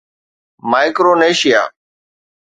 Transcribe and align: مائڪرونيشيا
مائڪرونيشيا 0.71 1.61